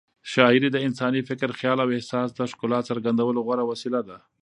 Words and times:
شاعري 0.31 0.69
د 0.71 0.77
انساني 0.87 1.21
فکر، 1.29 1.49
خیال 1.59 1.77
او 1.83 1.89
احساس 1.97 2.29
د 2.33 2.39
ښکلا 2.51 2.79
څرګندولو 2.89 3.39
غوره 3.45 3.63
وسیله 3.71 3.99
ده. 4.09 4.17